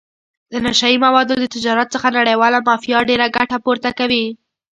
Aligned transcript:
د 0.51 0.53
نشه 0.65 0.87
یي 0.91 0.97
موادو 1.05 1.33
د 1.39 1.45
تجارت 1.55 1.87
څخه 1.95 2.15
نړیواله 2.19 2.65
مافیا 2.67 2.99
ډېره 3.09 3.25
ګټه 3.37 3.57
پورته 3.65 3.89
کوي. 3.99 4.25